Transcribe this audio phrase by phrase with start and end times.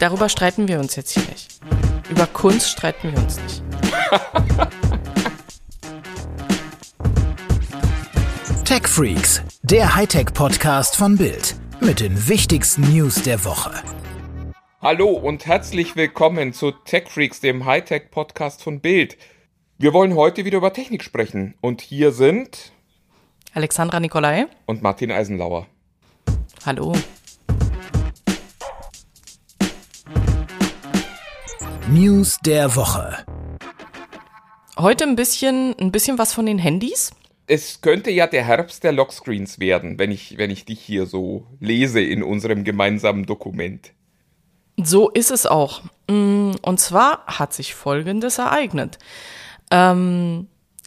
[0.00, 1.60] darüber streiten wir uns jetzt hier nicht.
[2.10, 3.62] Über Kunst streiten wir uns nicht.
[8.64, 11.54] Tech Freaks, der Hightech-Podcast von Bild.
[11.80, 13.72] Mit den wichtigsten News der Woche.
[14.80, 19.16] Hallo und herzlich willkommen zu Tech Freaks, dem Hightech-Podcast von Bild.
[19.78, 21.54] Wir wollen heute wieder über Technik sprechen.
[21.60, 22.72] Und hier sind
[23.54, 25.66] Alexandra Nikolai und Martin Eisenlauer.
[26.64, 26.94] Hallo.
[31.90, 33.16] News der Woche.
[34.78, 37.10] Heute ein bisschen, ein bisschen was von den Handys.
[37.48, 41.48] Es könnte ja der Herbst der Lockscreens werden, wenn ich, wenn ich dich hier so
[41.58, 43.92] lese in unserem gemeinsamen Dokument.
[44.76, 45.82] So ist es auch.
[46.08, 48.98] Mm, und zwar hat sich Folgendes ereignet.
[49.72, 50.46] Ähm,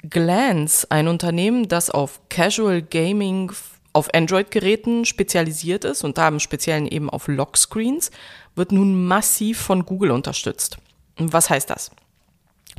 [0.09, 3.51] Glance, ein Unternehmen, das auf Casual Gaming
[3.91, 8.09] auf Android-Geräten spezialisiert ist und da im Speziellen eben auf Lockscreens,
[8.55, 10.77] wird nun massiv von Google unterstützt.
[11.17, 11.91] Was heißt das?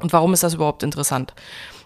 [0.00, 1.34] Und warum ist das überhaupt interessant?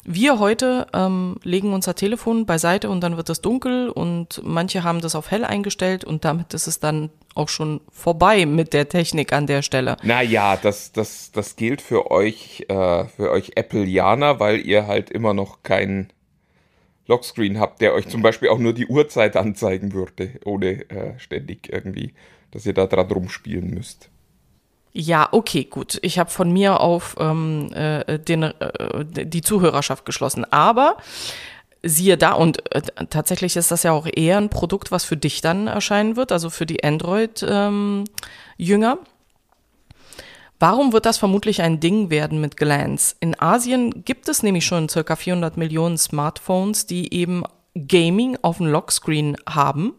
[0.05, 5.03] Wir heute ähm, legen unser Telefon beiseite und dann wird es dunkel und manche haben
[5.03, 9.35] das auf hell eingestellt und damit ist es dann auch schon vorbei mit der Technik
[9.35, 9.99] an der Stelle.
[10.03, 15.35] Naja, das, das, das gilt für euch, äh, für euch Appleianer, weil ihr halt immer
[15.35, 16.11] noch keinen
[17.07, 21.71] Lockscreen habt, der euch zum Beispiel auch nur die Uhrzeit anzeigen würde, ohne äh, ständig
[21.71, 22.15] irgendwie,
[22.51, 24.11] dass ihr da dran rumspielen müsst.
[24.93, 25.99] Ja, okay, gut.
[26.03, 30.45] Ich habe von mir auf ähm, äh, den, äh, die Zuhörerschaft geschlossen.
[30.51, 30.97] Aber
[31.83, 35.41] siehe da, und äh, tatsächlich ist das ja auch eher ein Produkt, was für dich
[35.41, 38.07] dann erscheinen wird, also für die Android-Jünger.
[38.59, 38.99] Ähm,
[40.61, 43.15] Warum wird das vermutlich ein Ding werden mit Glance?
[43.21, 47.45] In Asien gibt es nämlich schon circa 400 Millionen Smartphones, die eben
[47.75, 49.95] Gaming auf dem Lockscreen haben.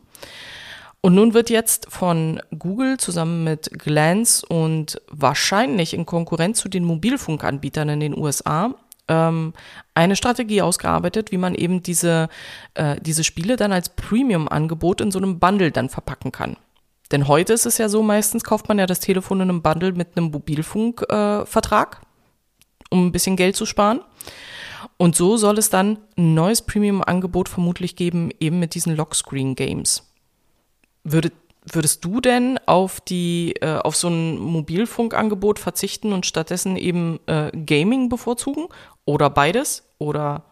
[1.02, 6.84] Und nun wird jetzt von Google zusammen mit Glance und wahrscheinlich in Konkurrenz zu den
[6.84, 8.76] Mobilfunkanbietern in den USA
[9.08, 9.54] ähm,
[9.94, 12.28] eine Strategie ausgearbeitet, wie man eben diese,
[12.74, 16.58] äh, diese Spiele dann als Premium-Angebot in so einem Bundle dann verpacken kann.
[17.12, 19.94] Denn heute ist es ja so, meistens kauft man ja das Telefon in einem Bundle
[19.94, 24.02] mit einem Mobilfunkvertrag, äh, um ein bisschen Geld zu sparen.
[24.98, 30.09] Und so soll es dann ein neues Premium-Angebot vermutlich geben, eben mit diesen Lockscreen-Games.
[31.04, 31.32] Würde,
[31.66, 37.52] würdest du denn auf die äh, auf so ein Mobilfunkangebot verzichten und stattdessen eben äh,
[37.52, 38.68] Gaming bevorzugen
[39.06, 40.44] oder beides oder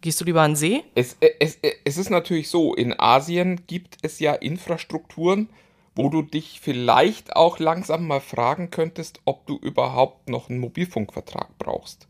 [0.00, 0.84] gehst du lieber an den See?
[0.94, 5.48] Es, es, es ist natürlich so, in Asien gibt es ja Infrastrukturen,
[5.96, 11.56] wo du dich vielleicht auch langsam mal fragen könntest, ob du überhaupt noch einen Mobilfunkvertrag
[11.58, 12.08] brauchst.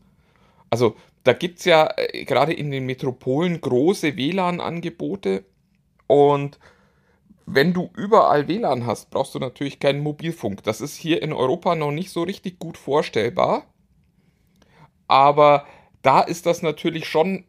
[0.69, 5.45] Also da gibt es ja äh, gerade in den Metropolen große WLAN-Angebote
[6.07, 6.59] und
[7.45, 10.63] wenn du überall WLAN hast, brauchst du natürlich keinen Mobilfunk.
[10.63, 13.63] Das ist hier in Europa noch nicht so richtig gut vorstellbar.
[15.07, 15.65] Aber
[16.01, 17.45] da ist das natürlich schon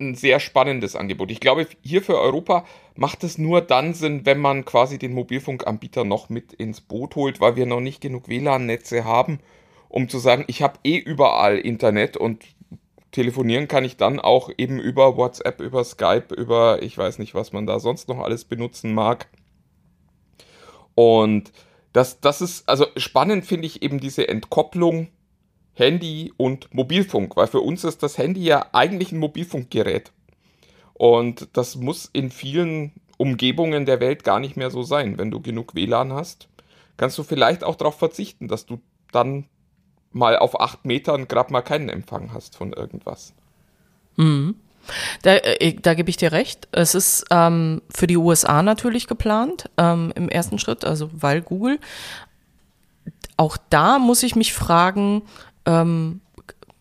[0.00, 1.30] ein sehr spannendes Angebot.
[1.30, 6.04] Ich glaube, hier für Europa macht es nur dann Sinn, wenn man quasi den Mobilfunkanbieter
[6.04, 9.40] noch mit ins Boot holt, weil wir noch nicht genug WLAN-Netze haben,
[9.88, 12.44] um zu sagen, ich habe eh überall Internet und
[13.12, 17.52] telefonieren kann ich dann auch eben über WhatsApp, über Skype, über ich weiß nicht, was
[17.52, 19.28] man da sonst noch alles benutzen mag.
[20.94, 21.52] Und
[21.92, 25.08] das, das ist, also spannend finde ich eben diese Entkopplung
[25.74, 30.12] Handy und Mobilfunk, weil für uns ist das Handy ja eigentlich ein Mobilfunkgerät.
[30.94, 35.18] Und das muss in vielen Umgebungen der Welt gar nicht mehr so sein.
[35.18, 36.48] Wenn du genug WLAN hast,
[36.96, 38.80] kannst du vielleicht auch darauf verzichten, dass du
[39.12, 39.46] dann
[40.18, 43.32] mal auf acht Metern gerade mal keinen Empfang hast von irgendwas.
[44.16, 44.56] Mhm.
[45.22, 46.68] Da, äh, da gebe ich dir recht.
[46.72, 51.78] Es ist ähm, für die USA natürlich geplant ähm, im ersten Schritt, also weil Google.
[53.36, 55.22] Auch da muss ich mich fragen,
[55.66, 56.20] ähm,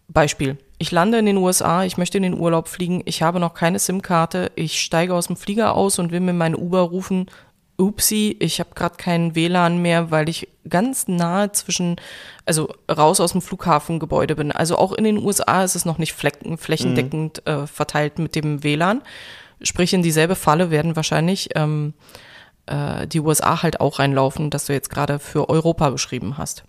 [0.07, 0.57] Beispiel.
[0.79, 3.79] Ich lande in den USA, ich möchte in den Urlaub fliegen, ich habe noch keine
[3.79, 7.29] SIM-Karte, ich steige aus dem Flieger aus und will mir meine Uber rufen.
[7.77, 11.97] Upsi, ich habe gerade keinen WLAN mehr, weil ich ganz nahe zwischen,
[12.45, 14.51] also raus aus dem Flughafengebäude bin.
[14.51, 17.51] Also auch in den USA ist es noch nicht flecken, flächendeckend mhm.
[17.51, 19.01] äh, verteilt mit dem WLAN.
[19.61, 21.93] Sprich, in dieselbe Falle werden wahrscheinlich ähm,
[22.65, 26.63] äh, die USA halt auch reinlaufen, dass du jetzt gerade für Europa beschrieben hast.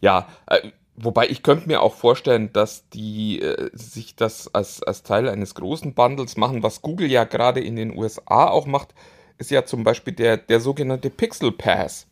[0.00, 5.02] Ja, äh, Wobei ich könnte mir auch vorstellen, dass die äh, sich das als, als
[5.02, 6.62] Teil eines großen Bundles machen.
[6.62, 8.94] Was Google ja gerade in den USA auch macht,
[9.38, 12.06] ist ja zum Beispiel der, der sogenannte Pixel Pass.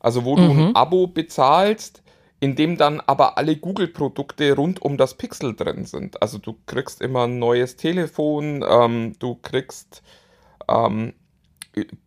[0.00, 0.40] Also wo mhm.
[0.40, 0.76] du ein mhm.
[0.76, 2.02] Abo bezahlst,
[2.40, 6.22] in dem dann aber alle Google-Produkte rund um das Pixel drin sind.
[6.22, 10.02] Also du kriegst immer ein neues Telefon, ähm, du kriegst
[10.68, 11.14] ähm,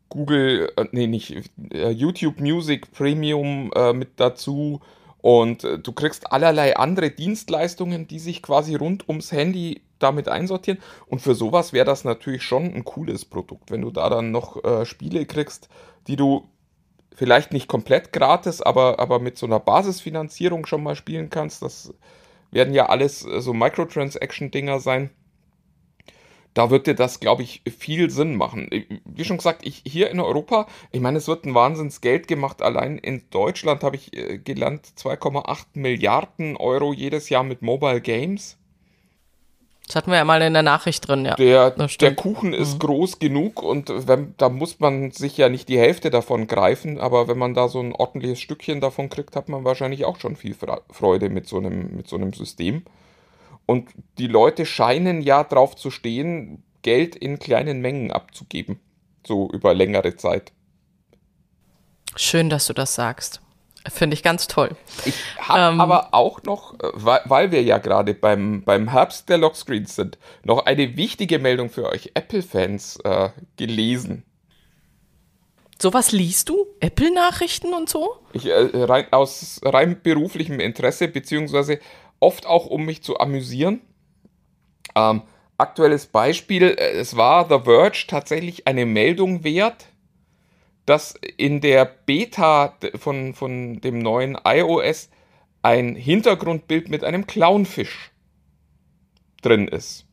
[0.09, 4.79] Google, äh, nee, nicht äh, YouTube Music Premium äh, mit dazu
[5.21, 10.79] und äh, du kriegst allerlei andere Dienstleistungen, die sich quasi rund ums Handy damit einsortieren.
[11.07, 14.63] Und für sowas wäre das natürlich schon ein cooles Produkt, wenn du da dann noch
[14.63, 15.69] äh, Spiele kriegst,
[16.07, 16.49] die du
[17.13, 21.61] vielleicht nicht komplett gratis, aber, aber mit so einer Basisfinanzierung schon mal spielen kannst.
[21.61, 21.93] Das
[22.51, 25.11] werden ja alles äh, so Microtransaction-Dinger sein
[26.53, 28.69] da wird dir das, glaube ich, viel Sinn machen.
[29.05, 32.61] Wie schon gesagt, ich hier in Europa, ich meine, es wird ein Wahnsinns Geld gemacht.
[32.61, 38.57] Allein in Deutschland habe ich äh, gelernt, 2,8 Milliarden Euro jedes Jahr mit Mobile Games.
[39.91, 41.35] Das hatten wir ja mal in der Nachricht drin, ja.
[41.35, 42.79] Der, der Kuchen ist mhm.
[42.79, 47.27] groß genug und wenn, da muss man sich ja nicht die Hälfte davon greifen, aber
[47.27, 50.55] wenn man da so ein ordentliches Stückchen davon kriegt, hat man wahrscheinlich auch schon viel
[50.91, 52.83] Freude mit so einem, mit so einem System.
[53.65, 58.79] Und die Leute scheinen ja drauf zu stehen, Geld in kleinen Mengen abzugeben.
[59.27, 60.53] So über längere Zeit.
[62.15, 63.41] Schön, dass du das sagst.
[63.89, 64.75] Finde ich ganz toll.
[65.05, 69.27] Ich habe ähm, aber auch noch, äh, weil, weil wir ja gerade beim, beim Herbst
[69.29, 74.23] der Lockscreens sind, noch eine wichtige Meldung für euch Apple-Fans äh, gelesen.
[75.81, 76.67] Sowas liest du?
[76.79, 78.17] Apple-Nachrichten und so?
[78.33, 81.79] Ich, äh, rein, aus rein beruflichem Interesse, beziehungsweise
[82.19, 83.81] oft auch um mich zu amüsieren.
[84.95, 85.23] Ähm,
[85.57, 89.87] aktuelles Beispiel, äh, es war The Verge tatsächlich eine Meldung wert,
[90.91, 95.09] dass in der Beta von, von dem neuen iOS
[95.61, 98.11] ein Hintergrundbild mit einem Clownfisch
[99.41, 100.05] drin ist.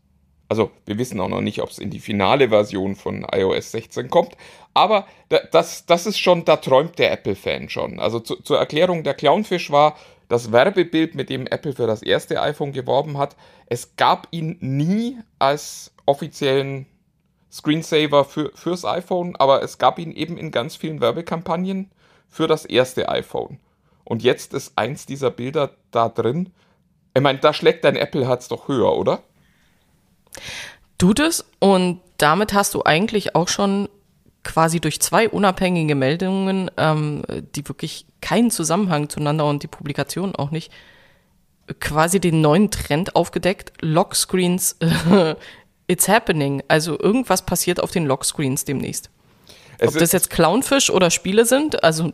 [0.48, 4.08] Also wir wissen auch noch nicht, ob es in die finale Version von iOS 16
[4.08, 4.36] kommt,
[4.72, 5.08] aber
[5.50, 7.98] das, das ist schon, da träumt der Apple-Fan schon.
[7.98, 9.96] Also zu, zur Erklärung, der Clownfisch war
[10.28, 13.34] das Werbebild, mit dem Apple für das erste iPhone geworben hat,
[13.66, 16.86] es gab ihn nie als offiziellen
[17.50, 21.90] Screensaver für, fürs iPhone, aber es gab ihn eben in ganz vielen Werbekampagnen
[22.28, 23.58] für das erste iPhone.
[24.04, 26.50] Und jetzt ist eins dieser Bilder da drin.
[27.14, 29.22] Ich meine, da schlägt dein Apple-Herz doch höher, oder?
[30.98, 33.88] Tut es und damit hast du eigentlich auch schon
[34.44, 37.22] quasi durch zwei unabhängige Meldungen, ähm,
[37.54, 40.72] die wirklich keinen Zusammenhang zueinander und die Publikation auch nicht,
[41.80, 43.72] quasi den neuen Trend aufgedeckt.
[43.82, 45.34] Lockscreens, äh,
[45.88, 46.62] it's happening.
[46.68, 49.10] Also irgendwas passiert auf den Lockscreens demnächst.
[49.78, 52.12] Es Ob das jetzt Clownfish oder Spiele sind, also.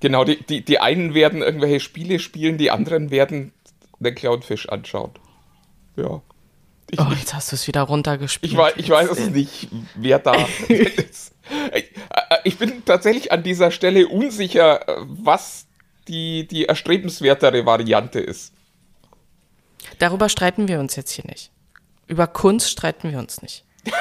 [0.00, 3.52] Genau, die, die, die einen werden irgendwelche Spiele spielen, die anderen werden
[3.98, 5.10] den Clownfish anschauen.
[5.96, 6.22] Ja.
[6.90, 8.52] Ich, oh, jetzt hast du es wieder runtergespielt.
[8.52, 10.34] Ich, weiß, ich weiß es nicht, wer da
[10.68, 11.34] ist.
[12.44, 15.66] Ich bin tatsächlich an dieser Stelle unsicher, was
[16.08, 18.52] die, die erstrebenswertere Variante ist.
[19.98, 21.50] Darüber streiten wir uns jetzt hier nicht.
[22.10, 23.64] Über Kunst streiten wir uns nicht.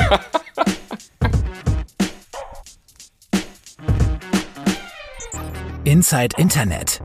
[5.84, 7.02] Inside Internet.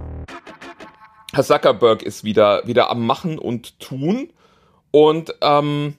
[1.34, 4.32] Herr Zuckerberg ist wieder, wieder am Machen und Tun.
[4.92, 5.96] Und ähm,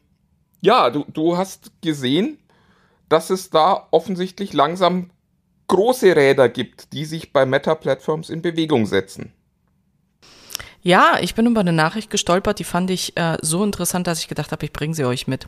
[0.62, 2.40] ja, du, du hast gesehen,
[3.07, 5.12] dass es da offensichtlich langsam
[5.68, 9.34] große Räder gibt, die sich bei Meta-Platforms in Bewegung setzen.
[10.85, 14.27] Ja, ich bin über eine Nachricht gestolpert, die fand ich äh, so interessant, dass ich
[14.27, 15.47] gedacht habe, ich bringe sie euch mit.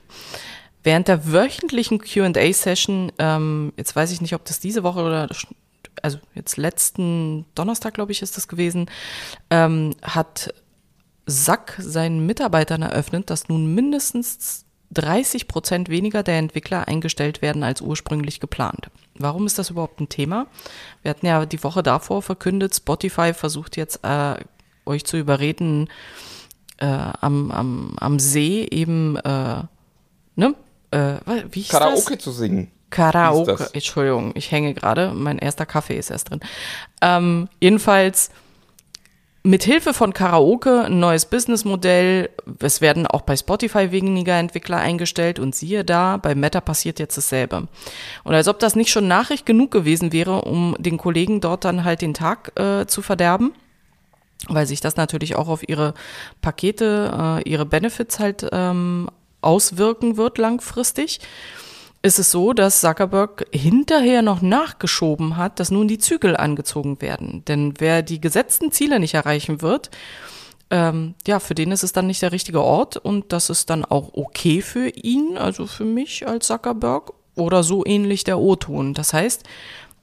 [0.81, 5.29] Während der wöchentlichen QA-Session, ähm, jetzt weiß ich nicht, ob das diese Woche oder
[6.01, 8.89] also jetzt letzten Donnerstag, glaube ich, ist das gewesen,
[9.51, 10.55] ähm, hat
[11.27, 17.81] Sack seinen Mitarbeitern eröffnet, dass nun mindestens 30 Prozent weniger der Entwickler eingestellt werden als
[17.81, 18.89] ursprünglich geplant.
[19.13, 20.47] Warum ist das überhaupt ein Thema?
[21.03, 24.37] Wir hatten ja die Woche davor verkündet, Spotify versucht jetzt äh,
[24.87, 25.89] euch zu überreden,
[26.77, 29.63] äh, am, am, am See eben, äh,
[30.35, 30.55] ne?
[30.91, 31.15] Äh,
[31.51, 32.23] wie hieß Karaoke das?
[32.23, 32.71] zu singen.
[32.89, 36.39] Karaoke, Entschuldigung, ich hänge gerade, mein erster Kaffee ist erst drin.
[37.01, 38.31] Ähm, jedenfalls
[39.47, 42.29] mit Hilfe von Karaoke ein neues Businessmodell.
[42.59, 47.17] Es werden auch bei Spotify weniger Entwickler eingestellt und siehe da, bei Meta passiert jetzt
[47.17, 47.67] dasselbe.
[48.23, 51.85] Und als ob das nicht schon Nachricht genug gewesen wäre, um den Kollegen dort dann
[51.85, 53.53] halt den Tag äh, zu verderben,
[54.47, 55.93] weil sich das natürlich auch auf ihre
[56.41, 59.09] Pakete, äh, ihre Benefits halt ähm,
[59.41, 61.19] auswirken wird langfristig
[62.03, 67.43] ist es so, dass Zuckerberg hinterher noch nachgeschoben hat, dass nun die Zügel angezogen werden.
[67.47, 69.89] Denn wer die gesetzten Ziele nicht erreichen wird,
[70.69, 73.85] ähm, ja, für den ist es dann nicht der richtige Ort und das ist dann
[73.85, 78.93] auch okay für ihn, also für mich als Zuckerberg oder so ähnlich der O-Ton.
[78.93, 79.43] Das heißt,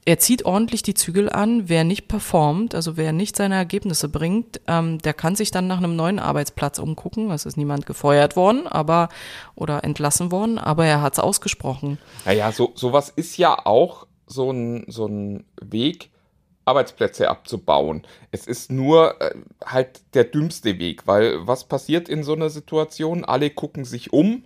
[0.07, 1.69] er zieht ordentlich die Zügel an.
[1.69, 5.79] Wer nicht performt, also wer nicht seine Ergebnisse bringt, ähm, der kann sich dann nach
[5.79, 7.31] einem neuen Arbeitsplatz umgucken.
[7.31, 9.09] Es ist niemand gefeuert worden, aber
[9.55, 11.99] oder entlassen worden, aber er hat es ausgesprochen.
[12.25, 16.11] Naja, so sowas ist ja auch so ein, so ein Weg,
[16.67, 18.07] Arbeitsplätze abzubauen.
[18.31, 19.35] Es ist nur äh,
[19.65, 23.25] halt der dümmste Weg, weil was passiert in so einer Situation?
[23.25, 24.45] Alle gucken sich um,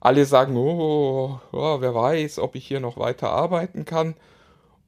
[0.00, 4.14] alle sagen, oh, oh, wer weiß, ob ich hier noch weiter arbeiten kann.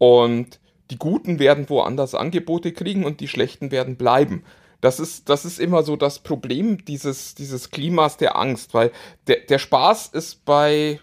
[0.02, 0.58] Und
[0.90, 4.42] die Guten werden woanders Angebote kriegen und die Schlechten werden bleiben.
[4.80, 8.90] Das ist, das ist immer so das Problem dieses, dieses Klimas der Angst, weil
[9.28, 10.98] der, der Spaß ist bei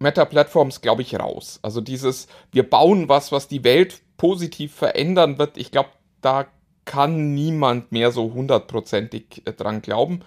[0.00, 1.60] Meta-Plattforms, glaube ich, raus.
[1.62, 6.48] Also dieses, wir bauen was, was die Welt positiv verändern wird, ich glaube, da
[6.86, 10.22] kann niemand mehr so hundertprozentig äh, dran glauben.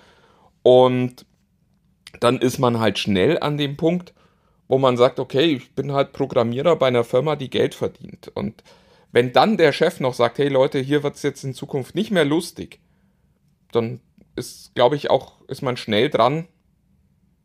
[0.63, 1.25] Und
[2.21, 4.13] dann ist man halt schnell an dem Punkt,
[4.72, 8.32] wo man sagt, okay, ich bin halt Programmierer bei einer Firma, die Geld verdient.
[8.36, 8.63] Und
[9.12, 12.10] wenn dann der Chef noch sagt, hey Leute, hier wird es jetzt in Zukunft nicht
[12.10, 12.80] mehr lustig,
[13.74, 14.00] dann
[14.38, 16.48] ist, glaube ich, auch, ist man schnell dran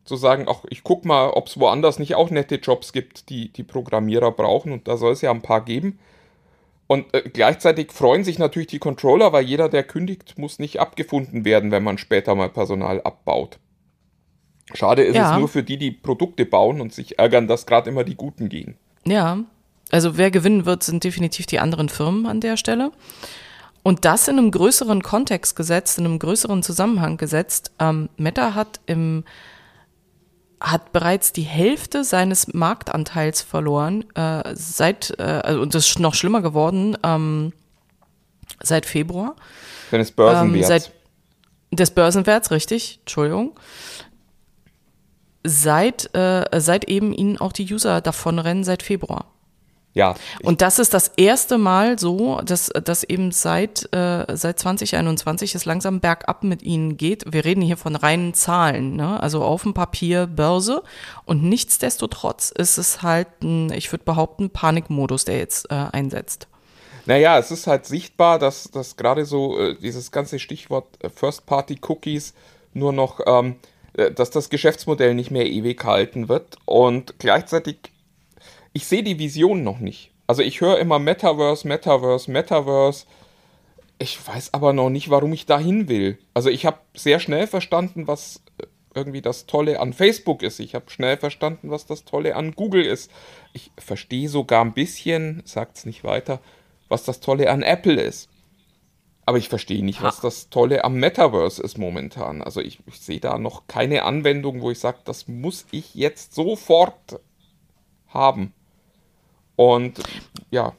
[0.04, 3.52] zu sagen, ach, ich guck mal, ob es woanders nicht auch nette Jobs gibt, die
[3.52, 4.70] die Programmierer brauchen.
[4.70, 5.98] Und da soll es ja ein paar geben.
[6.86, 11.44] Und äh, gleichzeitig freuen sich natürlich die Controller, weil jeder, der kündigt, muss nicht abgefunden
[11.44, 13.58] werden, wenn man später mal Personal abbaut.
[14.74, 15.32] Schade ist ja.
[15.32, 18.48] es nur für die, die Produkte bauen und sich ärgern, dass gerade immer die Guten
[18.48, 18.76] gehen.
[19.06, 19.38] Ja,
[19.90, 22.90] also wer gewinnen wird, sind definitiv die anderen Firmen an der Stelle.
[23.82, 27.70] Und das in einem größeren Kontext gesetzt, in einem größeren Zusammenhang gesetzt.
[27.78, 29.24] Ähm, Meta hat im
[30.60, 36.14] hat bereits die Hälfte seines Marktanteils verloren, äh, seit, äh, also, und das ist noch
[36.14, 37.52] schlimmer geworden, ähm,
[38.62, 39.36] seit Februar.
[39.90, 40.70] Seines Börsenwerts.
[40.70, 40.92] Ähm, seit,
[41.72, 43.52] des Börsenwerts, richtig, Entschuldigung.
[45.48, 49.26] Seit, äh, seit eben ihnen auch die User davonrennen, seit Februar.
[49.96, 50.14] Ja.
[50.42, 55.64] Und das ist das erste Mal so, dass, dass eben seit, äh, seit 2021 es
[55.64, 57.24] langsam bergab mit ihnen geht.
[57.32, 59.18] Wir reden hier von reinen Zahlen, ne?
[59.22, 60.82] also auf dem Papier Börse.
[61.24, 66.46] Und nichtsdestotrotz ist es halt ein, ich würde behaupten, Panikmodus, der jetzt äh, einsetzt.
[67.06, 72.34] Naja, es ist halt sichtbar, dass, dass gerade so äh, dieses ganze Stichwort äh, First-Party-Cookies
[72.74, 73.56] nur noch, ähm, äh,
[73.96, 76.56] dass das Geschäftsmodell nicht mehr ewig halten wird.
[76.64, 77.76] Und gleichzeitig
[78.76, 80.10] ich sehe die Vision noch nicht.
[80.26, 83.06] Also ich höre immer Metaverse, Metaverse, Metaverse.
[83.98, 86.18] Ich weiß aber noch nicht, warum ich dahin will.
[86.34, 90.60] Also ich habe sehr schnell verstanden, was äh, irgendwie das Tolle an Facebook ist.
[90.60, 93.10] Ich habe schnell verstanden, was das Tolle an Google ist.
[93.54, 96.40] Ich verstehe sogar ein bisschen, sagt es nicht weiter,
[96.90, 98.28] was das Tolle an Apple ist.
[99.28, 102.42] Aber ich verstehe nicht, was das Tolle am Metaverse ist momentan.
[102.42, 106.32] Also ich, ich sehe da noch keine Anwendung, wo ich sage, das muss ich jetzt
[106.32, 107.18] sofort
[108.06, 108.54] haben.
[109.56, 110.00] Und
[110.52, 110.74] ja.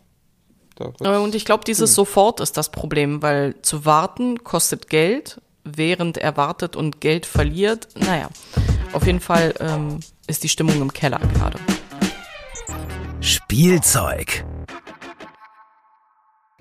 [1.00, 1.96] Und ich glaube, dieses hm.
[1.96, 7.90] sofort ist das Problem, weil zu warten kostet Geld, während er wartet und Geld verliert.
[7.96, 8.30] Naja,
[8.94, 11.60] auf jeden Fall ähm, ist die Stimmung im Keller gerade.
[13.20, 14.46] Spielzeug.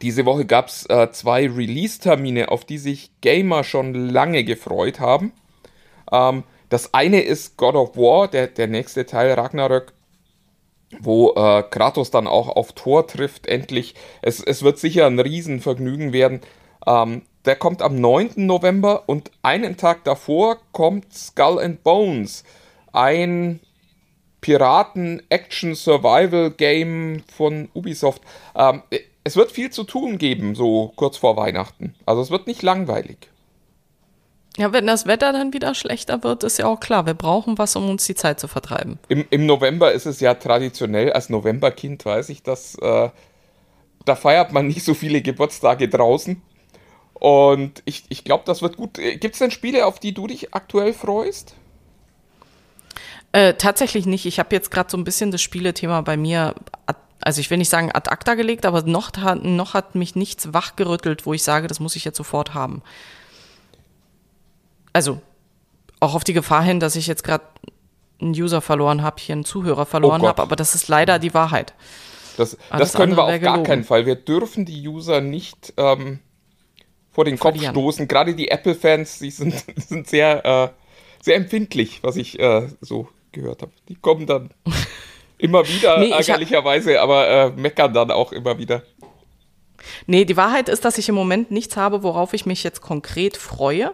[0.02, 5.32] Diese Woche gab es äh, zwei Release-Termine, auf die sich Gamer schon lange gefreut haben.
[6.12, 9.92] Ähm, das eine ist God of War, der, der nächste Teil Ragnarök
[11.00, 13.94] wo äh, Kratos dann auch auf Thor trifft, endlich.
[14.22, 16.40] Es, es wird sicher ein Riesenvergnügen werden.
[16.86, 18.30] Ähm, der kommt am 9.
[18.36, 22.44] November und einen Tag davor kommt Skull and Bones,
[22.92, 23.58] ein
[24.40, 28.22] Piraten-Action-Survival-Game von Ubisoft.
[28.54, 28.82] Ähm,
[29.26, 31.96] es wird viel zu tun geben, so kurz vor Weihnachten.
[32.06, 33.18] Also es wird nicht langweilig.
[34.56, 37.74] Ja, wenn das Wetter dann wieder schlechter wird, ist ja auch klar, wir brauchen was,
[37.74, 39.00] um uns die Zeit zu vertreiben.
[39.08, 43.10] Im, im November ist es ja traditionell, als Novemberkind weiß ich, dass äh,
[44.04, 46.40] da feiert man nicht so viele Geburtstage draußen.
[47.14, 48.94] Und ich, ich glaube, das wird gut.
[48.94, 51.56] Gibt es denn Spiele, auf die du dich aktuell freust?
[53.32, 54.24] Äh, tatsächlich nicht.
[54.24, 56.54] Ich habe jetzt gerade so ein bisschen das Spielethema bei mir,
[57.26, 59.10] also ich will nicht sagen ad acta gelegt, aber noch,
[59.42, 62.82] noch hat mich nichts wachgerüttelt, wo ich sage, das muss ich jetzt sofort haben
[64.96, 65.20] also
[66.00, 67.44] auch auf die Gefahr hin, dass ich jetzt gerade
[68.18, 71.34] einen User verloren habe, hier einen Zuhörer verloren oh habe, aber das ist leider die
[71.34, 71.74] Wahrheit.
[72.38, 74.06] Das, das können wir auf gar keinen Fall.
[74.06, 76.20] Wir dürfen die User nicht ähm,
[77.10, 77.66] vor den Verlieren.
[77.66, 78.08] Kopf stoßen.
[78.08, 80.68] Gerade die Apple-Fans, die sind, sind sehr, äh,
[81.22, 83.72] sehr empfindlich, was ich äh, so gehört habe.
[83.90, 84.50] Die kommen dann
[85.38, 88.82] immer wieder, nee, ärgerlicherweise, aber äh, meckern dann auch immer wieder.
[90.06, 93.36] Nee, die Wahrheit ist, dass ich im Moment nichts habe, worauf ich mich jetzt konkret
[93.36, 93.92] freue.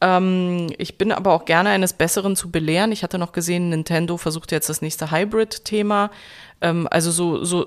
[0.00, 2.92] Ähm, ich bin aber auch gerne eines Besseren zu belehren.
[2.92, 6.10] Ich hatte noch gesehen, Nintendo versucht jetzt das nächste Hybrid-Thema.
[6.60, 7.66] Ähm, also so, so,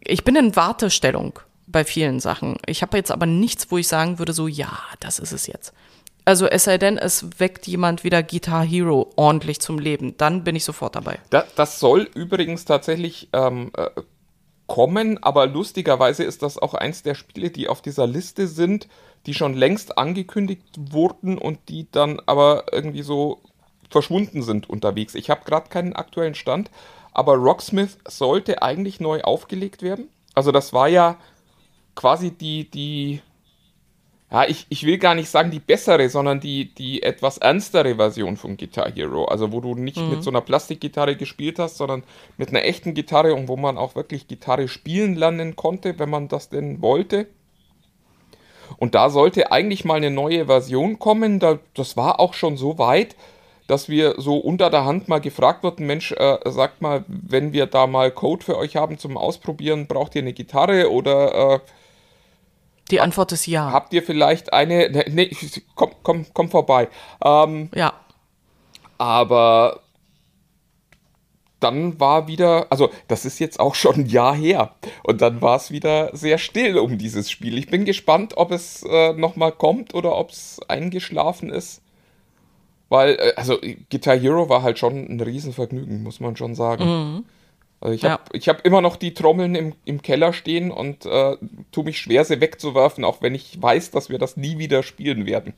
[0.00, 2.56] ich bin in Wartestellung bei vielen Sachen.
[2.66, 5.72] Ich habe jetzt aber nichts, wo ich sagen würde, so, ja, das ist es jetzt.
[6.28, 10.56] Also es sei denn, es weckt jemand wieder Guitar Hero ordentlich zum Leben, dann bin
[10.56, 11.18] ich sofort dabei.
[11.30, 13.88] Das, das soll übrigens tatsächlich ähm, äh,
[14.66, 18.88] kommen, aber lustigerweise ist das auch eins der Spiele, die auf dieser Liste sind,
[19.24, 23.40] die schon längst angekündigt wurden und die dann aber irgendwie so
[23.88, 25.14] verschwunden sind unterwegs.
[25.14, 26.70] Ich habe gerade keinen aktuellen Stand,
[27.12, 30.10] aber Rocksmith sollte eigentlich neu aufgelegt werden.
[30.34, 31.16] Also das war ja
[31.94, 33.22] quasi die, die,
[34.30, 38.36] ja, ich, ich will gar nicht sagen die bessere, sondern die, die etwas ernstere Version
[38.36, 39.24] von Guitar Hero.
[39.24, 40.10] Also wo du nicht mhm.
[40.10, 42.02] mit so einer Plastikgitarre gespielt hast, sondern
[42.36, 46.28] mit einer echten Gitarre und wo man auch wirklich Gitarre spielen lernen konnte, wenn man
[46.28, 47.26] das denn wollte.
[48.76, 51.40] Und da sollte eigentlich mal eine neue Version kommen.
[51.40, 53.16] Da, das war auch schon so weit,
[53.66, 57.64] dass wir so unter der Hand mal gefragt wurden, Mensch, äh, sagt mal, wenn wir
[57.64, 61.54] da mal Code für euch haben zum Ausprobieren, braucht ihr eine Gitarre oder...
[61.54, 61.60] Äh,
[62.90, 63.72] die Antwort ist ja.
[63.72, 64.90] Habt ihr vielleicht eine...
[64.90, 65.30] Ne, nee,
[65.74, 66.88] komm, komm, komm vorbei.
[67.24, 67.92] Ähm, ja.
[68.98, 69.80] Aber
[71.60, 75.56] dann war wieder, also das ist jetzt auch schon ein Jahr her und dann war
[75.56, 77.58] es wieder sehr still um dieses Spiel.
[77.58, 81.82] Ich bin gespannt, ob es äh, nochmal kommt oder ob es eingeschlafen ist.
[82.88, 83.58] Weil, äh, also
[83.90, 86.84] Guitar Hero war halt schon ein Riesenvergnügen, muss man schon sagen.
[86.84, 87.24] Mhm.
[87.80, 88.40] Also ich habe ja.
[88.52, 91.36] hab immer noch die Trommeln im, im Keller stehen und äh,
[91.70, 95.26] tue mich schwer, sie wegzuwerfen, auch wenn ich weiß, dass wir das nie wieder spielen
[95.26, 95.54] werden.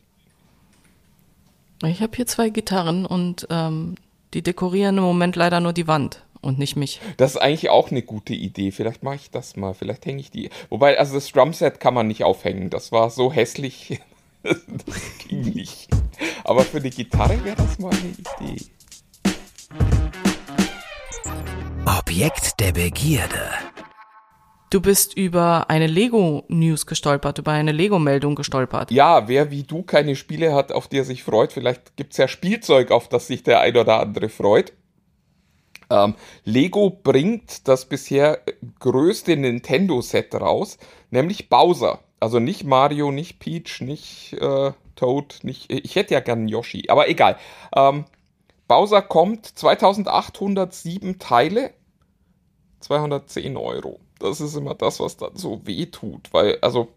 [1.83, 3.95] Ich habe hier zwei Gitarren und ähm,
[4.35, 7.01] die dekorieren im Moment leider nur die Wand und nicht mich.
[7.17, 8.71] Das ist eigentlich auch eine gute Idee.
[8.71, 9.73] Vielleicht mache ich das mal.
[9.73, 10.51] Vielleicht hänge ich die.
[10.69, 12.69] Wobei, also das Drumset kann man nicht aufhängen.
[12.69, 14.01] Das war so hässlich.
[14.43, 15.89] das ging nicht.
[16.45, 18.71] Aber für die Gitarre wäre das mal eine Idee.
[21.99, 23.51] Objekt der Begierde.
[24.71, 28.93] Du bist über eine Lego-News gestolpert, über eine Lego-Meldung gestolpert.
[28.93, 32.19] Ja, wer wie du keine Spiele hat, auf die er sich freut, vielleicht gibt es
[32.19, 34.73] ja Spielzeug, auf das sich der ein oder andere freut.
[35.91, 38.41] Ähm, Lego bringt das bisher
[38.79, 40.79] größte Nintendo-Set raus,
[41.11, 41.99] nämlich Bowser.
[42.21, 45.73] Also nicht Mario, nicht Peach, nicht äh, Toad, nicht.
[45.73, 47.37] Ich hätte ja gern Yoshi, aber egal.
[47.75, 48.05] Ähm,
[48.69, 51.73] Bowser kommt 2807 Teile,
[52.81, 54.01] 210 Euro.
[54.19, 56.89] Das ist immer das, was dann so weh tut, weil, also.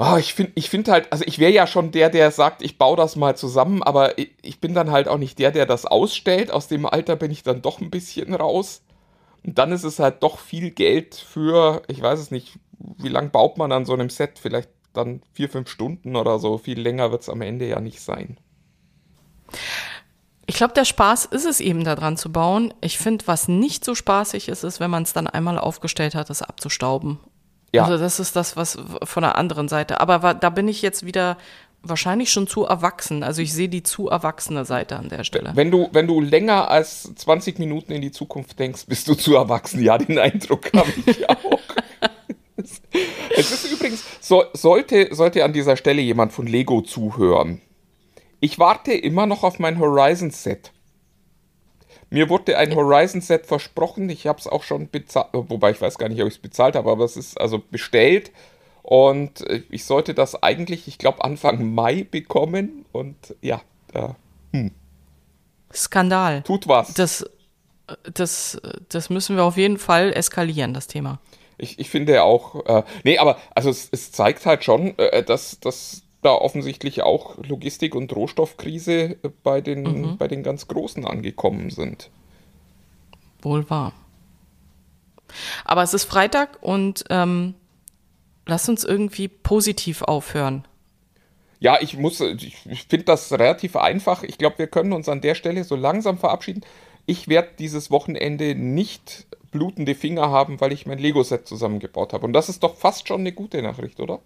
[0.00, 2.78] Oh, ich finde ich find halt, also ich wäre ja schon der, der sagt, ich
[2.78, 5.86] baue das mal zusammen, aber ich, ich bin dann halt auch nicht der, der das
[5.86, 6.52] ausstellt.
[6.52, 8.82] Aus dem Alter bin ich dann doch ein bisschen raus.
[9.44, 13.30] Und dann ist es halt doch viel Geld für, ich weiß es nicht, wie lange
[13.30, 14.38] baut man an so einem Set?
[14.38, 16.58] Vielleicht dann vier, fünf Stunden oder so.
[16.58, 18.38] Viel länger wird es am Ende ja nicht sein.
[20.48, 22.72] Ich glaube, der Spaß ist es eben daran zu bauen.
[22.80, 26.30] Ich finde, was nicht so spaßig ist, ist, wenn man es dann einmal aufgestellt hat,
[26.30, 27.18] es abzustauben.
[27.74, 27.84] Ja.
[27.84, 30.00] Also das ist das, was von der anderen Seite.
[30.00, 31.36] Aber da bin ich jetzt wieder
[31.82, 33.22] wahrscheinlich schon zu erwachsen.
[33.22, 35.52] Also ich sehe die zu erwachsene Seite an der Stelle.
[35.54, 39.34] Wenn du, wenn du länger als 20 Minuten in die Zukunft denkst, bist du zu
[39.34, 39.82] erwachsen.
[39.82, 41.60] Ja, den Eindruck habe ich auch.
[42.56, 47.60] es ist übrigens, so, sollte, sollte an dieser Stelle jemand von Lego zuhören.
[48.40, 50.72] Ich warte immer noch auf mein Horizon-Set.
[52.10, 54.08] Mir wurde ein Horizon-Set versprochen.
[54.08, 56.74] Ich habe es auch schon bezahlt, wobei ich weiß gar nicht, ob ich es bezahlt
[56.74, 58.32] habe, aber es ist also bestellt.
[58.82, 62.86] Und äh, ich sollte das eigentlich, ich glaube, Anfang Mai bekommen.
[62.92, 63.60] Und ja,
[63.92, 64.08] äh,
[64.52, 64.70] hm.
[65.74, 66.42] Skandal.
[66.42, 66.94] Tut was.
[66.94, 67.28] Das,
[68.14, 71.20] das, das müssen wir auf jeden Fall eskalieren, das Thema.
[71.58, 75.60] Ich, ich finde auch, äh, nee, aber also es, es zeigt halt schon, äh, dass,
[75.60, 80.16] dass da offensichtlich auch Logistik- und Rohstoffkrise bei den, mhm.
[80.18, 82.10] bei den ganz Großen angekommen sind.
[83.40, 83.92] Wohl wahr.
[85.64, 87.54] Aber es ist Freitag und ähm,
[88.46, 90.66] lass uns irgendwie positiv aufhören.
[91.60, 92.56] Ja, ich muss, ich
[92.88, 94.22] finde das relativ einfach.
[94.22, 96.62] Ich glaube, wir können uns an der Stelle so langsam verabschieden.
[97.06, 102.26] Ich werde dieses Wochenende nicht blutende Finger haben, weil ich mein Lego-Set zusammengebaut habe.
[102.26, 104.20] Und das ist doch fast schon eine gute Nachricht, oder?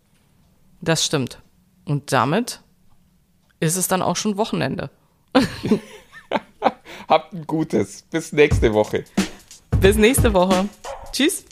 [0.80, 1.40] Das stimmt.
[1.84, 2.60] Und damit
[3.60, 4.90] ist es dann auch schon Wochenende.
[7.08, 8.02] Habt ein gutes.
[8.02, 9.04] Bis nächste Woche.
[9.80, 10.68] Bis nächste Woche.
[11.12, 11.44] Tschüss.